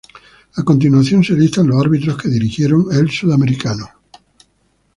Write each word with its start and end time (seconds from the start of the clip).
A 0.57 0.63
continuación 0.63 1.23
se 1.23 1.35
listan 1.35 1.67
los 1.67 1.79
árbitros 1.85 2.17
que 2.19 2.27
dirigieron 2.27 2.87
el 2.91 3.11
sudamericano. 3.11 3.87